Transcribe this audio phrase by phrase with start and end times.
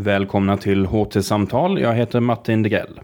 [0.00, 1.80] Välkomna till HT-samtal.
[1.80, 3.00] Jag heter Martin Degrell.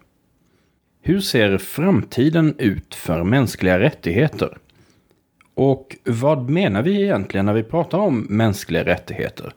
[1.02, 4.58] Hur ser framtiden ut för mänskliga rättigheter?
[5.54, 9.52] Och vad menar vi egentligen när vi pratar om mänskliga rättigheter?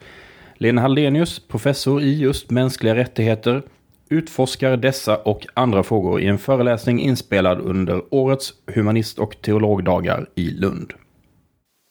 [0.56, 3.64] Lena Hallenius, professor i just mänskliga rättigheter,
[4.10, 10.50] utforskar dessa och andra frågor i en föreläsning inspelad under årets humanist och teologdagar i
[10.50, 10.94] Lund.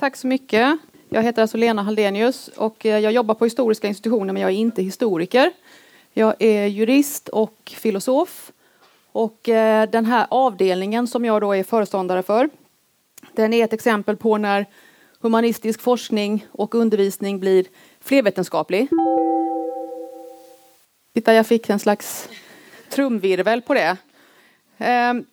[0.01, 0.79] Tack så mycket.
[1.09, 4.55] Jag heter alltså Lena Haldenius och eh, jag jobbar på historiska institutioner men jag är
[4.55, 5.53] inte historiker.
[6.13, 8.53] Jag är jurist och filosof.
[9.13, 12.49] Och eh, den här avdelningen som jag då är föreståndare för
[13.33, 14.67] den är ett exempel på när
[15.21, 17.67] humanistisk forskning och undervisning blir
[18.01, 18.89] flervetenskaplig.
[21.15, 22.29] Titta, jag fick en slags
[22.89, 23.97] trumvirvel på det.
[24.79, 25.25] Ehm,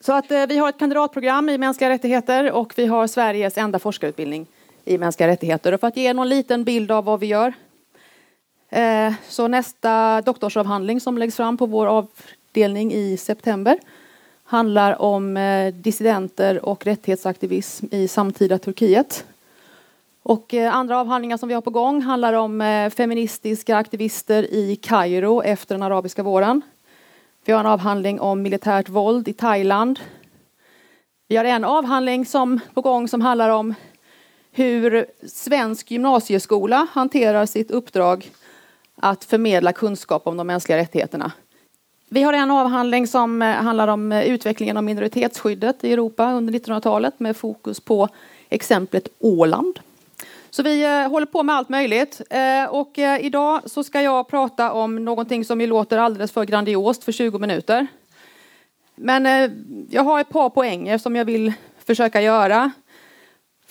[0.00, 3.78] så att eh, vi har ett kandidatprogram i mänskliga rättigheter och vi har Sveriges enda
[3.78, 4.46] forskarutbildning
[4.84, 5.72] i mänskliga rättigheter.
[5.72, 7.52] Och för att ge någon liten bild av vad vi gör.
[8.68, 13.78] Eh, så nästa doktorsavhandling som läggs fram på vår avdelning i september
[14.44, 19.24] handlar om eh, dissidenter och rättighetsaktivism i samtida Turkiet.
[20.22, 24.76] Och eh, andra avhandlingar som vi har på gång handlar om eh, feministiska aktivister i
[24.76, 26.62] Kairo efter den arabiska våren.
[27.44, 30.00] Vi har en avhandling om militärt våld i Thailand.
[31.28, 33.74] Vi har en avhandling som på gång som handlar om
[34.52, 38.30] hur svensk gymnasieskola hanterar sitt uppdrag
[38.96, 41.32] att förmedla kunskap om de mänskliga rättigheterna.
[42.08, 46.52] Vi har en avhandling som eh, handlar om eh, utvecklingen av minoritetsskyddet i Europa under
[46.52, 48.08] 1900-talet med fokus på
[48.48, 49.80] exemplet Åland.
[50.50, 52.20] Så vi eh, håller på med allt möjligt.
[52.70, 57.12] Och idag så ska jag prata om någonting som ju låter alldeles för grandiost för
[57.12, 57.86] 20 minuter.
[58.94, 59.26] Men
[59.90, 61.52] jag har ett par poänger som jag vill
[61.84, 62.72] försöka göra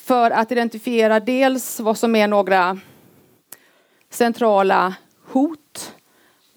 [0.03, 2.79] för att identifiera dels vad som är några
[4.09, 5.93] centrala hot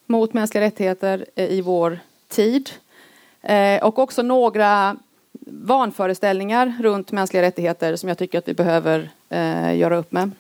[0.07, 2.71] mot mänskliga rättigheter eh, i vår tid
[3.43, 4.97] eh, och också några
[5.47, 10.31] vanföreställningar runt mänskliga rättigheter som jag tycker att vi behöver eh, göra upp med.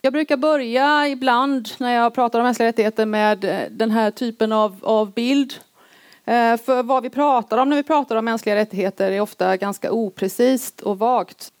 [0.00, 4.76] Jag brukar börja ibland när jag pratar om mänskliga rättigheter med den här typen av,
[4.82, 5.54] av bild
[6.24, 9.92] Eh, för vad vi pratar om när vi pratar om mänskliga rättigheter är ofta ganska
[9.92, 11.52] oprecist och vagt.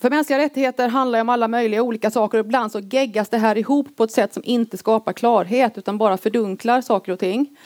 [0.00, 3.58] För mänskliga rättigheter handlar om alla möjliga olika saker och ibland så geggas det här
[3.58, 7.56] ihop på ett sätt som inte skapar klarhet utan bara fördunklar saker och ting.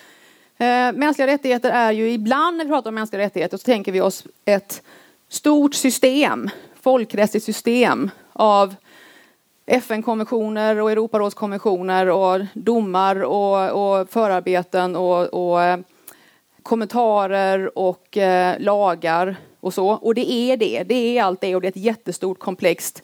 [0.58, 4.00] Eh, mänskliga rättigheter är ju ibland när vi pratar om mänskliga rättigheter så tänker vi
[4.00, 4.82] oss ett
[5.28, 8.74] stort system, folkrättsligt system av
[9.66, 15.78] FN-konventioner och Europarådskonventioner och domar och, och förarbeten och, och eh,
[16.62, 19.88] kommentarer och eh, lagar och så.
[19.88, 23.02] Och det är det, det är allt det och det är ett jättestort komplext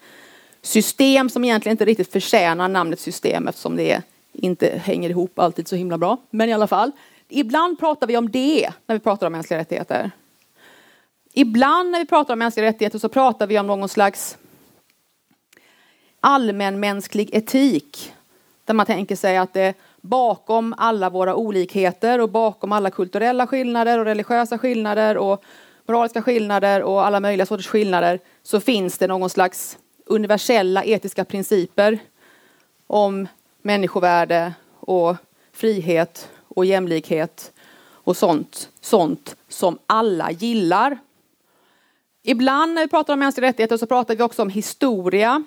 [0.63, 4.03] system som egentligen inte riktigt förtjänar namnet system eftersom det
[4.33, 6.17] inte hänger ihop alltid så himla bra.
[6.31, 6.91] Men i alla fall,
[7.29, 10.11] ibland pratar vi om det när vi pratar om mänskliga rättigheter.
[11.33, 14.39] Ibland när vi pratar om mänskliga rättigheter så pratar vi om någon slags
[16.21, 18.13] allmänmänsklig etik.
[18.65, 23.99] Där man tänker sig att det bakom alla våra olikheter och bakom alla kulturella skillnader
[23.99, 25.45] och religiösa skillnader och
[25.87, 31.99] moraliska skillnader och alla möjliga sorters skillnader så finns det någon slags universella etiska principer
[32.87, 33.29] om
[33.63, 35.17] människovärde och
[35.53, 37.53] frihet och jämlikhet
[37.91, 40.99] och sånt, sånt som alla gillar.
[42.23, 45.45] Ibland när vi pratar om mänskliga rättigheter så pratar vi också om historia.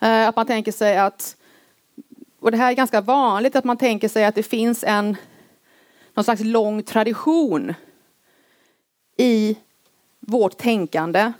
[0.00, 1.36] Eh, att man tänker sig att
[2.40, 5.16] och det här är ganska vanligt att man tänker sig att det finns en
[6.14, 7.74] någon slags lång tradition
[9.16, 9.56] i
[10.20, 11.32] vårt tänkande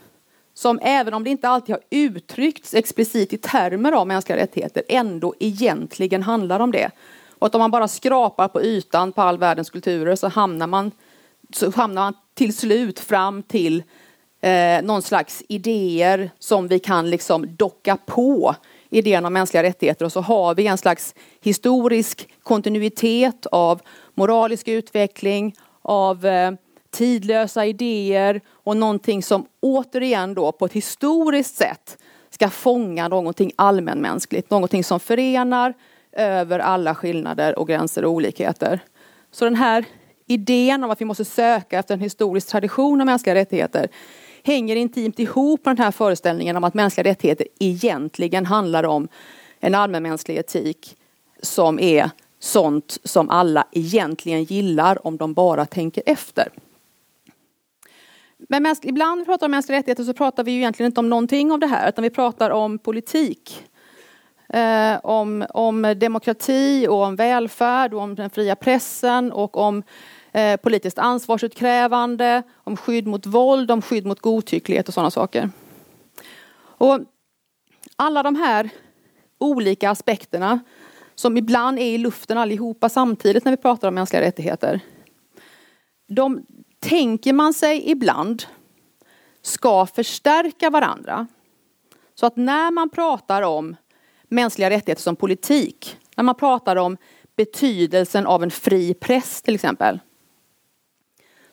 [0.55, 5.34] som även om det inte alltid har uttryckts explicit i termer av mänskliga rättigheter ändå
[5.39, 6.91] egentligen handlar om det.
[7.39, 10.91] Och att om man bara skrapar på ytan på all världens kulturer så hamnar man,
[11.53, 13.83] så hamnar man till slut fram till
[14.41, 18.55] eh, någon slags idéer som vi kan liksom docka på
[18.91, 23.81] idén om mänskliga rättigheter och så har vi en slags historisk kontinuitet av
[24.15, 26.53] moralisk utveckling, av eh,
[26.91, 31.98] tidlösa idéer och någonting som återigen då på ett historiskt sätt
[32.31, 35.75] ska fånga någonting allmänmänskligt, någonting som förenar
[36.13, 38.81] över alla skillnader och gränser och olikheter.
[39.31, 39.84] Så den här
[40.27, 43.89] idén om att vi måste söka efter en historisk tradition av mänskliga rättigheter
[44.42, 49.09] hänger intimt ihop med den här föreställningen om att mänskliga rättigheter egentligen handlar om
[49.60, 50.97] en allmänmänsklig etik
[51.42, 56.48] som är sånt som alla egentligen gillar om de bara tänker efter.
[58.48, 61.10] Men ibland när vi pratar om mänskliga rättigheter så pratar vi ju egentligen inte om
[61.10, 63.66] någonting av det här utan vi pratar om politik.
[64.53, 69.83] eh, om, om demokrati och om välfärd och om den fria pressen och om
[70.32, 75.50] eh, politiskt ansvarsutkrävande, om skydd mot våld, om skydd mot godtycklighet och sådana saker.
[76.60, 77.00] Och
[77.97, 78.71] alla de här
[79.38, 80.60] olika aspekterna
[81.15, 84.80] som ibland är i luften allihopa samtidigt när vi pratar om mänskliga rättigheter.
[86.09, 86.47] De
[86.80, 88.42] tänker man sig ibland
[89.42, 91.26] ska förstärka varandra.
[92.15, 93.76] Så att när man pratar om
[94.28, 96.97] mänskliga rättigheter som politik, när man pratar om
[97.36, 100.00] betydelsen av en fri press till exempel,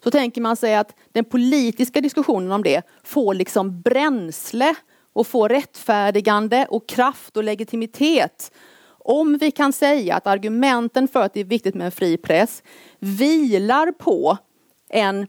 [0.08, 4.76] så tänker man sig att den politiska diskussionen om det får liksom bränsle
[5.14, 8.52] och får rättfärdigande och kraft och legitimitet
[8.88, 12.64] om vi kan säga att argumenten för att det är viktigt med en fri press
[13.00, 14.38] vilar på
[14.90, 15.28] en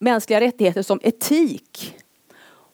[0.00, 1.96] mänskliga rättigheter som etik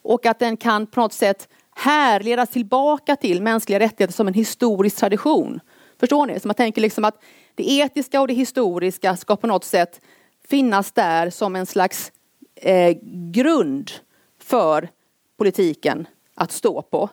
[0.01, 4.97] och att den kan på något sätt härledas tillbaka till mänskliga rättigheter som en historisk
[4.97, 5.59] tradition.
[5.99, 6.39] Förstår ni?
[6.39, 7.23] Så man tänker liksom att
[7.55, 10.01] det etiska och det historiska ska på något sätt
[10.49, 12.11] finnas där som en slags
[12.55, 12.97] eh,
[13.31, 13.91] grund
[14.39, 14.89] för
[15.37, 17.09] politiken att stå på.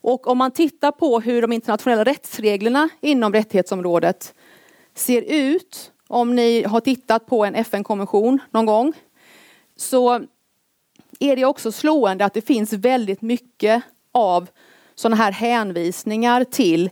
[0.00, 4.34] Och om man tittar på hur de internationella rättsreglerna inom rättighetsområdet
[4.94, 8.92] ser ut, om ni har tittat på en FN-konvention någon gång,
[9.76, 10.14] så
[11.20, 13.82] är det också slående att det finns väldigt mycket
[14.12, 14.48] av
[14.94, 16.90] sådana här hänvisningar till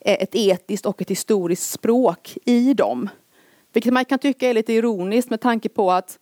[0.00, 3.08] eh, ett etiskt och ett historiskt språk i dem.
[3.72, 6.18] Vilket man kan tycka är lite ironiskt med tanke på att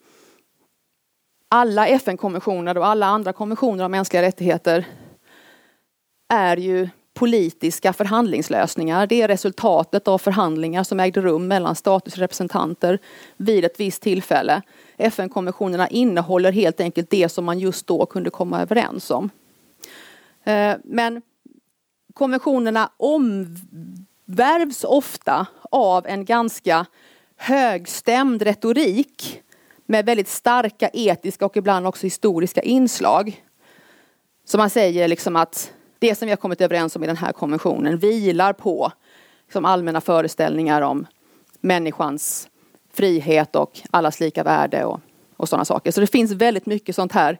[1.49, 4.85] alla FN-konventioner och alla andra konventioner om mänskliga rättigheter
[6.33, 9.07] är ju politiska förhandlingslösningar.
[9.07, 12.99] Det är resultatet av förhandlingar som ägde rum mellan staters representanter
[13.37, 14.61] vid ett visst tillfälle.
[14.97, 19.29] FN-konventionerna innehåller helt enkelt det som man just då kunde komma överens om.
[20.43, 21.21] Eh, men
[22.13, 26.85] konventionerna omvärvs ofta av en ganska
[27.39, 29.41] högstämd retorik
[29.85, 33.43] med väldigt starka etiska och ibland också historiska inslag.
[34.45, 37.31] Så man säger liksom att det som vi har kommit överens om i den här
[37.31, 38.91] konventionen vilar på
[39.45, 41.07] liksom allmänna föreställningar om
[41.61, 42.49] människans
[42.93, 44.99] frihet och allas lika värde och,
[45.37, 45.91] och sådana saker.
[45.91, 47.39] Så det finns väldigt mycket sånt här,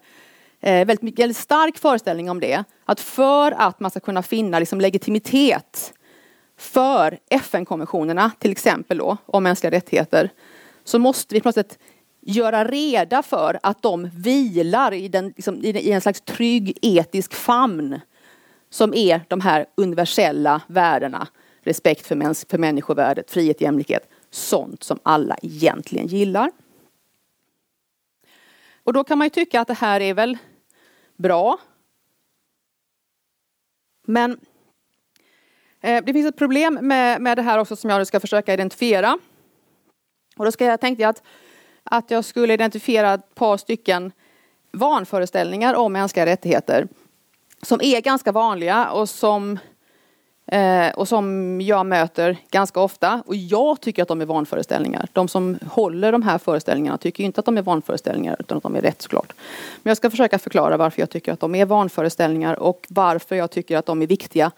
[0.59, 2.63] eh, väldigt, mycket, väldigt stark föreställning om det.
[2.85, 5.93] Att för att man ska kunna finna liksom legitimitet
[6.59, 10.29] för FN-konventionerna, till exempel då, om mänskliga rättigheter,
[10.83, 11.79] så måste vi på något sätt
[12.21, 17.99] göra reda för att de vilar i, den, liksom, i en slags trygg etisk famn
[18.69, 21.27] som är de här universella värdena.
[21.61, 24.09] Respekt för, mäns för människovärdet, frihet, jämlikhet.
[24.29, 26.51] Sånt som alla egentligen gillar.
[28.83, 30.37] Och då kan man ju tycka att det här är väl
[31.17, 31.59] bra.
[34.07, 34.39] Men
[35.81, 39.17] Eh, det finns ett problem med, med det här också som jag ska försöka identifiera.
[40.37, 41.23] Och då ska jag, tänkte jag att,
[41.83, 44.11] att jag skulle identifiera ett par stycken
[44.71, 46.87] vanföreställningar om mänskliga rättigheter
[47.61, 49.59] som är ganska vanliga och som,
[50.47, 53.23] eh, och som jag möter ganska ofta.
[53.25, 55.07] Och jag tycker att de är vanföreställningar.
[55.13, 58.75] De som håller de här föreställningarna tycker inte att de är vanföreställningar utan att de
[58.75, 59.33] är rätt såklart.
[59.83, 63.51] Men jag ska försöka förklara varför jag tycker att de är vanföreställningar och varför jag
[63.51, 64.51] tycker att de är viktiga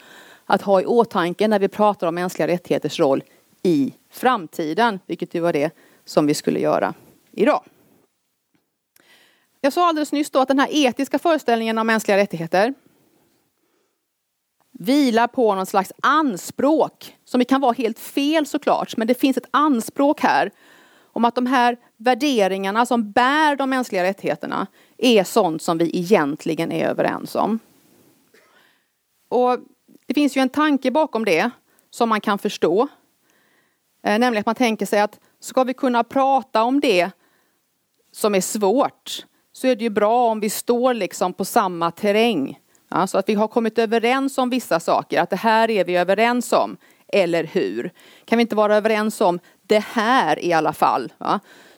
[0.46, 3.24] att ha i åtanke när vi pratar om mänskliga rättigheters roll
[3.64, 6.94] i framtiden, vilket ju var det som vi skulle göra
[7.32, 7.64] idag.
[9.62, 12.74] Jag sa alldeles nyss då att den här etiska föreställningen om mänskliga rättigheter
[14.72, 19.50] vilar på någon slags anspråk som kan vara helt fel såklart, men det finns ett
[19.52, 20.52] anspråk här
[21.14, 24.68] om att de här värderingarna som bär de mänskliga rättigheterna
[24.98, 27.60] är sånt som vi egentligen är överens om.
[29.30, 29.58] Och
[30.12, 31.50] det finns ju en tanke bakom det
[31.90, 32.88] som man kan förstå.
[34.04, 37.12] Eh, nämligen att man tänker sig att ska vi kunna prata om det
[38.12, 42.60] som är svårt så är det ju bra om vi står liksom på samma terräng
[42.90, 45.96] Ja, så att vi har kommit överens om vissa saker, att det här är vi
[45.96, 46.78] överens om.
[47.08, 47.92] Eller hur?
[48.26, 51.14] Kan vi inte vara överens om det här i alla fall?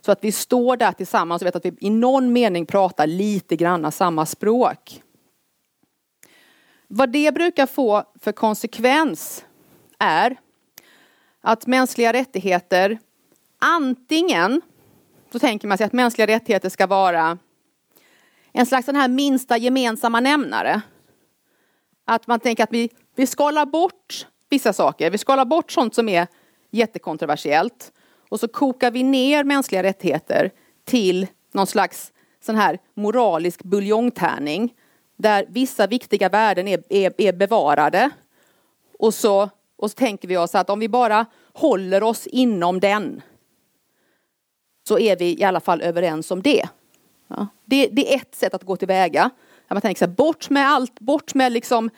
[0.01, 3.55] Så att vi står där tillsammans och vet att vi i någon mening pratar lite
[3.55, 5.01] grann samma språk.
[6.95, 9.45] Vad det brukar få för konsekvens
[9.99, 10.37] är
[11.41, 12.99] att mänskliga rättigheter
[13.59, 14.61] antingen,
[15.31, 17.37] så tänker man sig att mänskliga rättigheter ska vara
[18.51, 20.81] en slags den här minsta gemensamma nämnare.
[22.05, 25.11] Att man tänker att vi, vi skalar bort vissa saker.
[25.11, 26.27] Vi skalar bort sånt som är
[26.71, 27.91] jättekontroversiellt.
[28.29, 30.51] Och så kokar vi ner mänskliga rättigheter
[30.85, 34.73] till någon slags sån här moralisk buljongtärning.
[35.15, 38.09] Där vissa viktiga värden är, är, är bevarade.
[38.99, 43.21] Och så, och så tänker vi oss att om vi bara håller oss inom den
[44.87, 46.67] så är vi i alla fall överens om det.
[47.27, 47.47] Ja.
[47.65, 49.29] Det, det, är ett sätt att gå tillväga.
[49.67, 51.89] Man tänker sig bort med allt, bort med liksom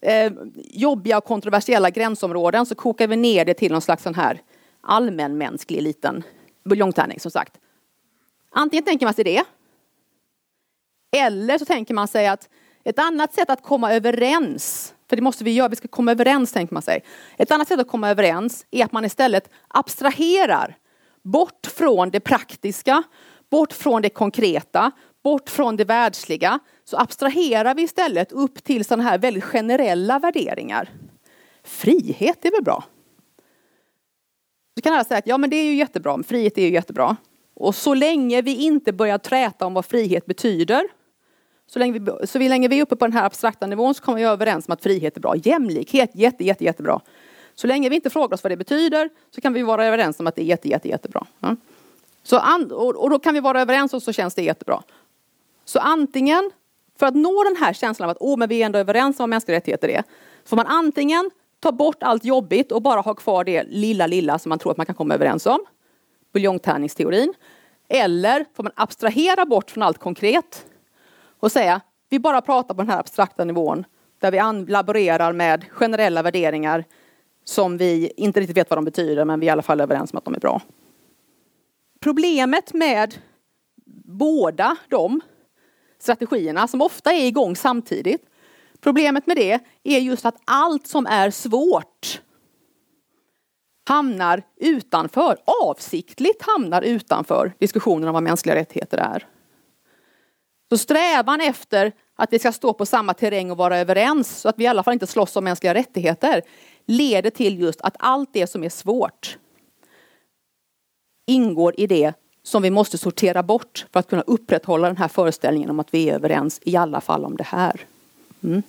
[0.00, 4.42] eh, jobbiga och kontroversiella gränsområden så kokar vi ner det till någon slags sån här
[4.80, 6.22] allmänmänsklig liten
[6.64, 7.58] buljongtärning som sagt.
[8.50, 9.44] Antingen tänker man sig det.
[11.18, 12.48] Eller så tänker man sig att
[12.84, 16.52] ett annat sätt att komma överens, för det måste vi göra, vi ska komma överens
[16.52, 17.04] tänker man sig.
[17.36, 20.76] Ett annat sätt att komma överens är att man istället abstraherar
[21.22, 23.02] bort från det praktiska,
[23.50, 24.90] bort från det konkreta,
[25.24, 26.58] bort från det världsliga.
[26.84, 30.90] Så abstraherar vi istället upp till sådana här väldigt generella värderingar.
[31.64, 32.84] Frihet är väl bra?
[34.74, 37.16] Du kan alla säga att ja men det är ju jättebra, frihet är ju jättebra.
[37.54, 40.88] Och så länge vi inte börjar träta om vad frihet betyder,
[41.66, 44.18] så länge, vi, så länge vi är uppe på den här abstrakta nivån så kommer
[44.18, 45.36] vi överens om att frihet är bra.
[45.36, 47.00] Jämlikhet, jätte, jätte, jättebra.
[47.54, 50.26] Så länge vi inte frågar oss vad det betyder så kan vi vara överens om
[50.26, 51.26] att det är jätte, jätte, jättebra.
[51.40, 51.56] Ja.
[52.22, 54.82] Så and, och då kan vi vara överens och så känns det jättebra.
[55.64, 56.50] Så antingen,
[56.98, 59.22] för att nå den här känslan av att oh, men vi är ändå överens om
[59.22, 60.04] vad mänskliga rättigheter är,
[60.44, 61.30] får man antingen
[61.60, 64.76] ta bort allt jobbigt och bara ha kvar det lilla, lilla som man tror att
[64.76, 65.58] man kan komma överens om.
[66.32, 67.34] Buljongtärningsteorin.
[67.88, 70.66] Eller får man abstrahera bort från allt konkret
[71.40, 73.84] och säga vi bara pratar på den här abstrakta nivån
[74.20, 76.84] där vi laborerar med generella värderingar
[77.44, 80.12] som vi inte riktigt vet vad de betyder men vi är i alla fall överens
[80.12, 80.62] om att de är bra.
[82.00, 83.14] Problemet med
[84.04, 85.20] båda de
[85.98, 88.26] strategierna som ofta är igång samtidigt.
[88.80, 92.22] Problemet med det är just att allt som är svårt
[93.88, 99.26] hamnar utanför, avsiktligt hamnar utanför diskussionen om vad mänskliga rättigheter är.
[100.68, 104.58] Så strävan efter att vi ska stå på samma terräng och vara överens så att
[104.58, 106.42] vi i alla fall inte slåss om mänskliga rättigheter
[106.86, 109.38] leder till just att allt det som är svårt
[111.26, 115.70] ingår i det som vi måste sortera bort för att kunna upprätthålla den här föreställningen
[115.70, 117.80] om att vi är överens i alla fall om det här.
[118.42, 118.62] Mm.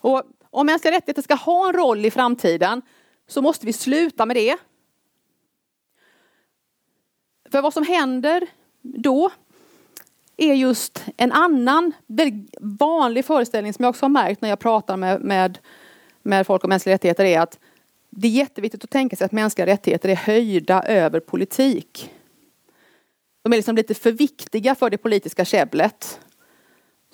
[0.00, 2.82] Och om mänskliga rättigheter ska ha en roll i framtiden
[3.26, 4.56] så måste vi sluta med det.
[7.50, 8.46] För vad som händer
[8.82, 9.30] då
[10.36, 14.96] är just en annan väldigt vanlig föreställning som jag också har märkt när jag pratar
[14.96, 15.58] med, med,
[16.22, 17.58] med folk om mänskliga rättigheter är att
[18.10, 22.10] det är jätteviktigt att tänka sig att mänskliga rättigheter är höjda över politik.
[23.42, 26.20] De är liksom lite för viktiga för det politiska käbblet.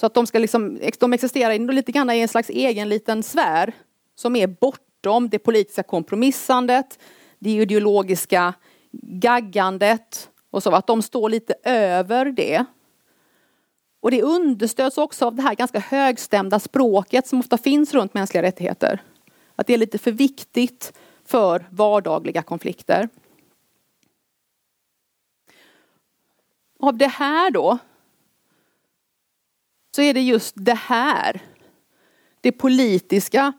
[0.00, 3.72] Så att de, ska liksom, de existerar lite grann i en slags egen liten sfär
[4.14, 6.98] som är bortom det politiska kompromissandet,
[7.38, 8.54] det ideologiska
[9.02, 10.70] gaggandet och så.
[10.70, 12.64] Att de står lite över det.
[14.00, 18.42] Och det understöds också av det här ganska högstämda språket som ofta finns runt mänskliga
[18.42, 19.02] rättigheter.
[19.56, 20.92] Att det är lite för viktigt
[21.24, 23.08] för vardagliga konflikter.
[26.78, 27.78] Av det här då
[29.96, 31.42] så är det just det här,
[32.40, 33.52] det politiska,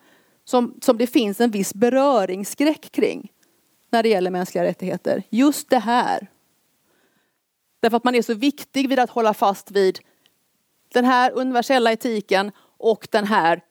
[0.43, 3.31] som, som det finns en viss beröringsskräck kring
[3.89, 5.23] när det gäller mänskliga rättigheter.
[5.29, 6.27] Just det här.
[7.79, 9.99] Därför att man är så viktig vid att hålla fast vid
[10.93, 13.61] den här universella etiken och den här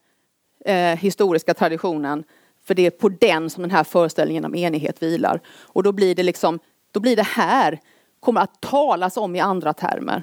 [0.64, 2.24] eh, historiska traditionen.
[2.64, 5.40] För det är på den som den här föreställningen om enighet vilar.
[5.60, 6.58] Och då blir det liksom,
[6.92, 7.80] då blir det här,
[8.20, 10.22] kommer att talas om i andra termer.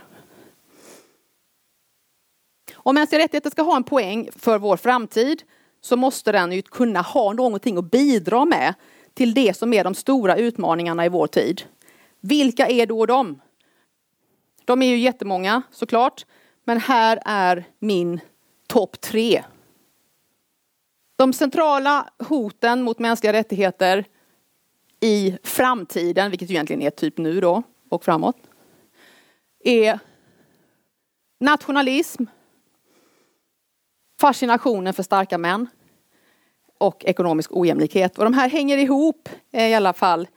[2.73, 5.43] Om mänskliga rättigheter ska ha en poäng för vår framtid
[5.81, 8.73] så måste den ju kunna ha någonting att bidra med
[9.13, 11.61] till det som är de stora utmaningarna i vår tid.
[12.19, 13.41] Vilka är då de?
[14.65, 16.25] De är ju jättemånga såklart,
[16.67, 18.19] men här är min
[18.67, 19.43] topp tre.
[21.15, 24.05] De centrala hoten mot mänskliga rättigheter
[24.99, 28.37] i framtiden, vilket egentligen är typ nu då och framåt,
[29.63, 29.99] är
[31.39, 32.23] nationalism,
[34.19, 35.67] fascinationen för starka män
[36.77, 38.17] och ekonomisk ojämlikhet.
[38.17, 40.27] Och de här hänger ihop eh, i alla fall,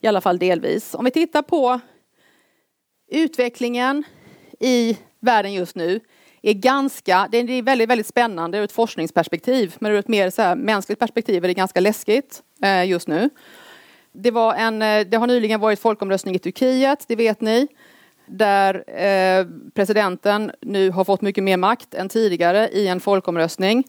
[0.00, 0.94] i alla fall delvis.
[0.94, 1.80] Om vi tittar på
[3.08, 4.04] utvecklingen
[4.60, 6.00] i världen just nu
[6.42, 9.74] är ganska, det är väldigt, väldigt spännande ur ett forskningsperspektiv.
[9.78, 13.30] Men ur ett mer så här, mänskligt perspektiv är det ganska läskigt eh, just nu.
[14.12, 17.68] Det, var en, eh, det har nyligen varit folkomröstning i Turkiet, det vet ni.
[18.26, 18.74] Där
[19.04, 23.84] eh, presidenten nu har fått mycket mer makt än tidigare i en folkomröstning.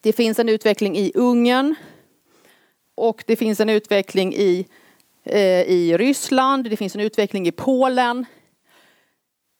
[0.00, 1.74] Det finns en utveckling i Ungern.
[2.94, 4.66] Och det finns en utveckling i,
[5.24, 8.24] eh, i Ryssland, det finns en utveckling i Polen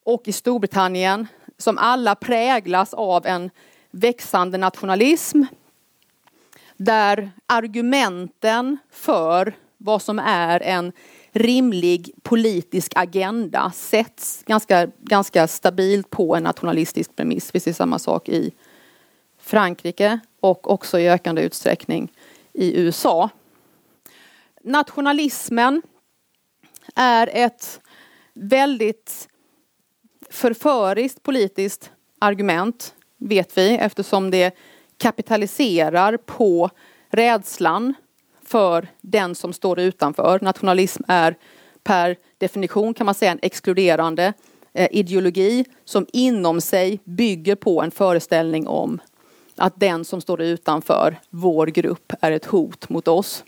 [0.03, 1.27] och i Storbritannien
[1.57, 3.49] som alla präglas av en
[3.91, 5.43] växande nationalism
[6.77, 10.91] där argumenten för vad som är en
[11.31, 17.55] rimlig politisk agenda sätts ganska, ganska stabilt på en nationalistisk premiss.
[17.55, 18.51] Vi ser samma sak i
[19.39, 22.11] Frankrike och också i ökande utsträckning
[22.53, 23.29] i USA.
[24.63, 25.81] Nationalismen
[26.95, 27.81] är ett
[28.33, 29.27] väldigt
[30.31, 34.55] förföriskt politiskt argument, vet vi, eftersom det
[34.97, 36.69] kapitaliserar på
[37.09, 37.93] rädslan
[38.45, 40.39] för den som står utanför.
[40.41, 41.35] Nationalism är
[41.83, 44.33] per definition kan man säga en exkluderande
[44.73, 48.99] eh, ideologi som inom sig bygger på en föreställning om
[49.55, 53.43] att den som står utanför vår grupp är ett hot mot oss.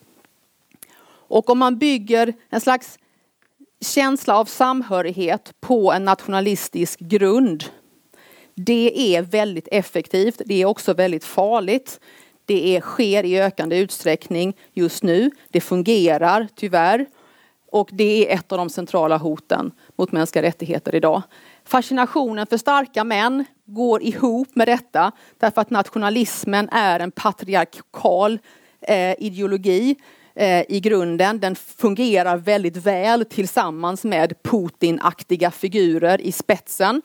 [1.05, 2.99] Och om man bygger en slags
[3.83, 7.63] känsla av samhörighet på en nationalistisk grund.
[8.55, 10.41] Det är väldigt effektivt.
[10.45, 11.99] Det är också väldigt farligt.
[12.45, 15.31] Det är, sker i ökande utsträckning just nu.
[15.49, 17.05] Det fungerar tyvärr.
[17.71, 21.21] Och det är ett av de centrala hoten mot mänskliga rättigheter idag.
[21.65, 28.39] Fascinationen för starka män går ihop med detta därför att nationalismen är en patriarkal
[28.81, 29.95] eh, ideologi
[30.35, 31.39] Eh, i grunden.
[31.39, 37.01] Den fungerar väldigt väl tillsammans med Putin-aktiga figurer i spetsen.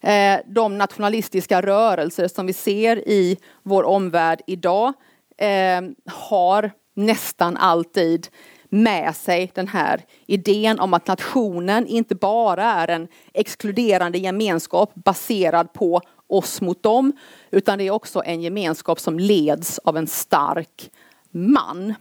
[0.00, 4.92] Eh, de nationalistiska rörelser som vi ser i vår omvärld idag
[5.38, 8.28] eh, har nästan alltid
[8.68, 15.72] med sig den här idén om att nationen inte bara är en exkluderande gemenskap baserad
[15.72, 17.12] på oss mot dem,
[17.50, 20.90] utan det är också en gemenskap som leds av en stark
[21.30, 21.94] man.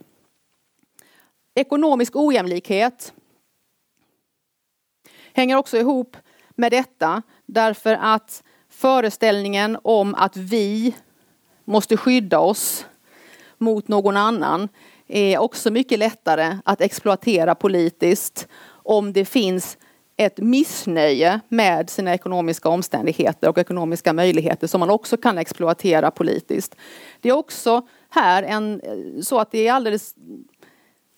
[1.56, 3.14] Ekonomisk ojämlikhet
[5.34, 6.18] hänger också ihop
[6.56, 10.96] med detta därför att föreställningen om att vi
[11.64, 12.86] måste skydda oss
[13.58, 14.70] mot någon annan
[15.08, 19.78] är också mycket lättare att exploatera politiskt om det finns
[20.18, 26.76] ett missnöje med sina ekonomiska omständigheter och ekonomiska möjligheter som man också kan exploatera politiskt.
[27.22, 28.82] Det är också här en,
[29.24, 30.16] så att det är alldeles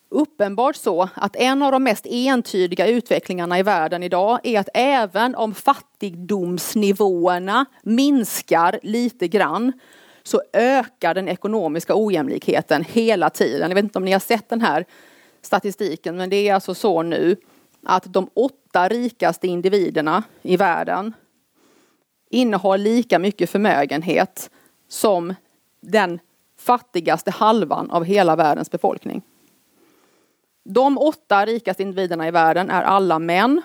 [0.08, 5.34] uppenbart så att en av de mest entydiga utvecklingarna i världen idag är att även
[5.34, 9.72] om fattigdomsnivåerna minskar lite grann
[10.22, 13.70] så ökar den ekonomiska ojämlikheten hela tiden.
[13.70, 14.84] Jag vet inte om ni har sett den här
[15.42, 17.36] statistiken men det är alltså så nu
[17.82, 21.14] att de åtta rikaste individerna i världen
[22.30, 24.50] innehar lika mycket förmögenhet
[24.88, 25.34] som
[25.80, 26.18] den
[26.58, 29.22] fattigaste halvan av hela världens befolkning.
[30.68, 33.62] De åtta rikaste individerna i världen är alla män,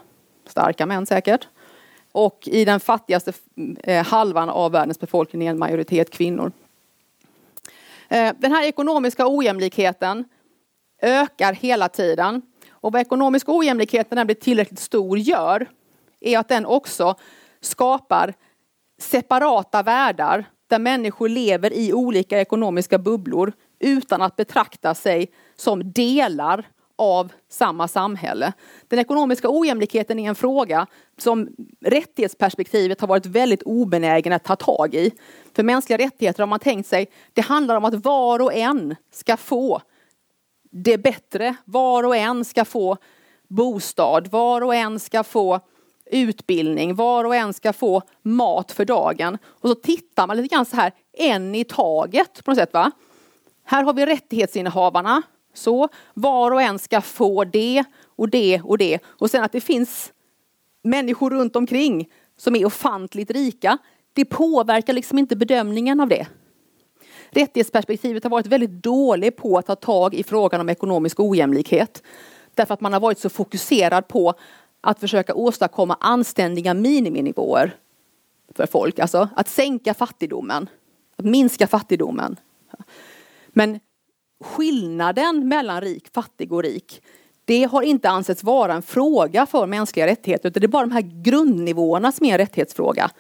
[0.48, 1.48] starka män säkert.
[2.12, 3.34] Och i den fattigaste
[3.84, 6.52] eh, halvan av världens befolkning är en majoritet kvinnor.
[8.10, 10.26] Eh, den här ekonomiska ojämlikheten
[11.02, 12.42] ökar hela tiden.
[12.70, 15.70] Och vad ekonomisk ojämlikhet när den blir tillräckligt stor gör
[16.20, 17.16] är att den också
[17.62, 18.34] skapar
[19.02, 26.68] separata världar där människor lever i olika ekonomiska bubblor utan att betrakta sig som delar
[27.02, 28.54] av samma samhälle.
[28.88, 30.88] Den ekonomiska ojämlikheten är en fråga
[31.18, 31.50] som
[31.86, 35.12] rättighetsperspektivet har varit väldigt obenägen att ta tag i.
[35.56, 39.38] För mänskliga rättigheter har man tänkt sig, det handlar om att var och en ska
[39.38, 39.82] få
[40.72, 41.56] det bättre.
[41.66, 42.98] Var och en ska få
[43.48, 45.60] bostad, var och en ska få
[46.06, 49.38] utbildning, var och en ska få mat för dagen.
[49.46, 52.74] Och så tittar man lite grann så här, en i taget på något sätt.
[52.74, 52.92] va?
[53.64, 55.22] Här har vi rättighetsinnehavarna,
[55.54, 57.84] så var och en ska få det
[58.16, 59.00] och det och det.
[59.06, 60.14] Och sen att det finns
[60.84, 63.78] människor runt omkring som är ofantligt rika.
[64.14, 66.28] Det påverkar liksom inte bedömningen av det.
[67.30, 72.04] Rättighetsperspektivet har varit väldigt dåligt på att ta tag i frågan om ekonomisk ojämlikhet.
[72.54, 74.34] Därför att man har varit så fokuserad på
[74.82, 77.76] att försöka åstadkomma anständiga miniminivåer
[78.56, 79.00] för folk.
[79.00, 80.70] Alltså att sänka fattigdomen,
[81.16, 82.36] att minska fattigdomen.
[83.48, 83.80] Men
[84.42, 87.02] skillnaden mellan rik, fattig och rik,
[87.46, 90.92] det har inte ansetts vara en fråga för mänskliga rättigheter, utan det är bara de
[90.92, 93.12] här grundnivåerna som är en rättighetsfråga.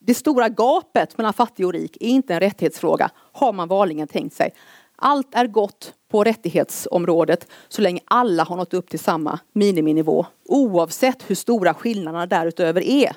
[0.00, 4.36] Det stora gapet mellan fattig och rik är inte en rättighetsfråga, har man vanligen tänkt
[4.36, 4.54] sig.
[4.96, 11.30] Allt är gott på rättighetsområdet så länge alla har nått upp till samma miniminivå, oavsett
[11.30, 13.16] hur stora skillnaderna därutöver är.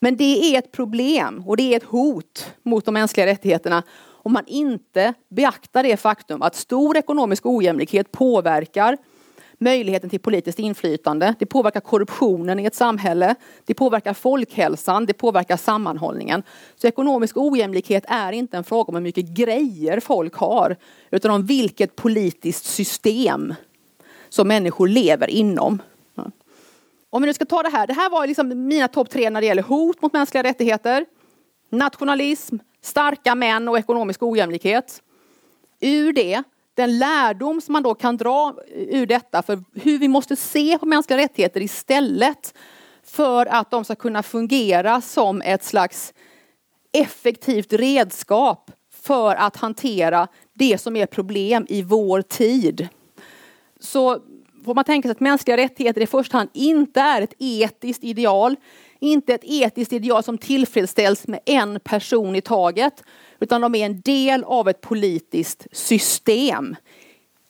[0.00, 3.82] Men det är ett problem och det är ett hot mot de mänskliga rättigheterna
[4.26, 8.96] om man inte beaktar det faktum att stor ekonomisk ojämlikhet påverkar
[9.58, 11.34] möjligheten till politiskt inflytande.
[11.38, 13.34] Det påverkar korruptionen i ett samhälle.
[13.64, 15.06] Det påverkar folkhälsan.
[15.06, 16.42] Det påverkar sammanhållningen.
[16.76, 20.76] Så ekonomisk ojämlikhet är inte en fråga om hur mycket grejer folk har
[21.10, 23.54] utan om vilket politiskt system
[24.28, 25.82] som människor lever inom.
[27.10, 27.86] Om vi nu ska ta det här.
[27.86, 31.06] Det här var liksom mina topp tre när det gäller hot mot mänskliga rättigheter.
[31.70, 35.02] Nationalism, starka män och ekonomisk ojämlikhet.
[35.80, 36.42] Ur det
[36.74, 40.86] den lärdom som man då kan dra ur detta för hur vi måste se på
[40.86, 42.54] mänskliga rättigheter istället
[43.04, 46.14] för att de ska kunna fungera som ett slags
[46.92, 52.88] effektivt redskap för att hantera det som är problem i vår tid.
[53.80, 54.20] Så
[54.64, 58.56] får man tänka sig att mänskliga rättigheter i första hand inte är ett etiskt ideal,
[58.98, 63.02] inte ett etiskt ideal som tillfredsställs med en person i taget,
[63.40, 66.76] utan de är en del av ett politiskt system.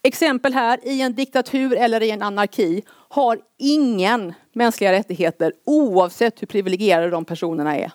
[0.02, 6.46] Exempel här, i en diktatur eller i en anarki har ingen mänskliga rättigheter oavsett hur
[6.46, 7.92] privilegierade de personerna är.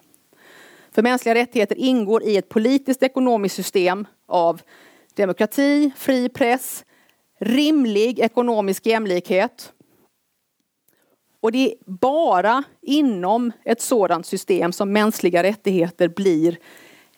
[0.91, 4.61] För mänskliga rättigheter ingår i ett politiskt ekonomiskt system av
[5.15, 6.85] demokrati, fri press,
[7.39, 9.73] rimlig ekonomisk jämlikhet.
[11.41, 16.57] Och det är bara inom ett sådant system som mänskliga rättigheter blir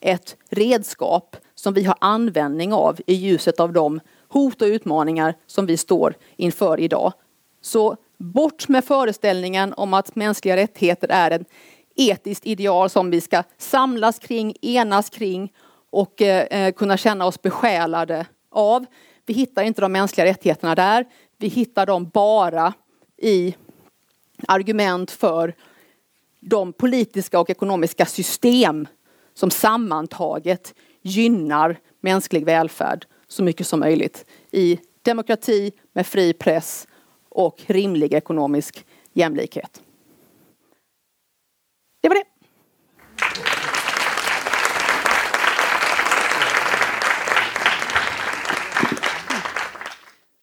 [0.00, 5.66] ett redskap som vi har användning av i ljuset av de hot och utmaningar som
[5.66, 7.12] vi står inför idag.
[7.60, 11.48] Så bort med föreställningen om att mänskliga rättigheter är ett
[11.96, 15.52] etiskt ideal som vi ska samlas kring, enas kring
[15.90, 18.86] och eh, eh, kunna känna oss besjälade av.
[19.26, 21.04] Vi hittar inte de mänskliga rättigheterna där.
[21.38, 22.72] Vi hittar dem bara
[23.22, 23.54] i
[24.48, 25.54] argument för
[26.40, 28.86] de politiska och ekonomiska system
[29.34, 36.88] som sammantaget gynnar mänsklig välfärd så mycket som möjligt i demokrati med fri press
[37.28, 39.82] och rimlig ekonomisk jämlikhet.
[42.00, 42.33] Det var det.